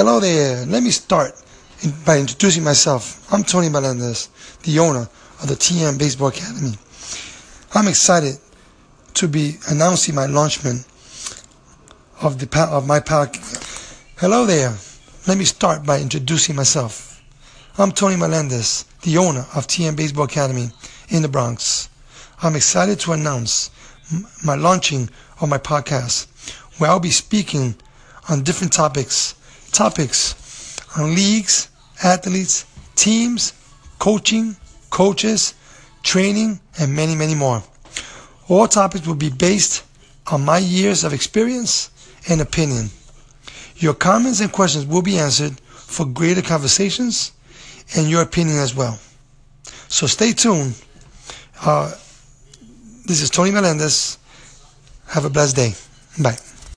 Hello 0.00 0.18
there. 0.18 0.64
Let 0.64 0.82
me 0.82 0.92
start 0.92 1.34
by 2.06 2.16
introducing 2.16 2.64
myself. 2.64 3.30
I'm 3.30 3.44
Tony 3.44 3.68
Melendez, 3.68 4.30
the 4.62 4.78
owner 4.78 5.06
of 5.42 5.46
the 5.46 5.54
TM 5.54 5.98
Baseball 5.98 6.28
Academy. 6.28 6.72
I'm 7.74 7.86
excited 7.86 8.38
to 9.12 9.28
be 9.28 9.58
announcing 9.68 10.14
my 10.14 10.24
launchment 10.24 10.86
of 12.22 12.38
the 12.38 12.48
of 12.70 12.86
my 12.86 12.98
podcast. 13.00 14.00
Hello 14.16 14.46
there. 14.46 14.74
Let 15.28 15.36
me 15.36 15.44
start 15.44 15.84
by 15.84 16.00
introducing 16.00 16.56
myself. 16.56 17.22
I'm 17.76 17.92
Tony 17.92 18.16
Melendez, 18.16 18.86
the 19.02 19.18
owner 19.18 19.44
of 19.54 19.66
TM 19.66 19.96
Baseball 19.96 20.24
Academy 20.24 20.70
in 21.10 21.20
the 21.20 21.28
Bronx. 21.28 21.90
I'm 22.42 22.56
excited 22.56 23.00
to 23.00 23.12
announce 23.12 23.70
my 24.42 24.54
launching 24.54 25.10
of 25.42 25.50
my 25.50 25.58
podcast, 25.58 26.26
where 26.78 26.88
I'll 26.88 27.00
be 27.00 27.10
speaking 27.10 27.74
on 28.30 28.44
different 28.44 28.72
topics 28.72 29.34
topics 29.72 30.34
on 30.96 31.14
leagues, 31.14 31.68
athletes, 32.02 32.66
teams, 32.96 33.52
coaching, 33.98 34.56
coaches, 34.90 35.54
training, 36.02 36.60
and 36.78 36.94
many, 36.94 37.14
many 37.14 37.34
more. 37.34 37.62
All 38.48 38.66
topics 38.66 39.06
will 39.06 39.14
be 39.14 39.30
based 39.30 39.84
on 40.30 40.44
my 40.44 40.58
years 40.58 41.04
of 41.04 41.12
experience 41.12 41.90
and 42.28 42.40
opinion. 42.40 42.90
Your 43.76 43.94
comments 43.94 44.40
and 44.40 44.52
questions 44.52 44.84
will 44.86 45.02
be 45.02 45.18
answered 45.18 45.58
for 45.60 46.04
greater 46.06 46.42
conversations 46.42 47.32
and 47.96 48.08
your 48.08 48.22
opinion 48.22 48.58
as 48.58 48.74
well. 48.74 48.98
So 49.88 50.06
stay 50.06 50.32
tuned. 50.32 50.74
Uh, 51.62 51.90
this 53.06 53.22
is 53.22 53.30
Tony 53.30 53.50
Melendez. 53.50 54.18
Have 55.08 55.24
a 55.24 55.30
blessed 55.30 55.56
day. 55.56 55.74
Bye. 56.22 56.36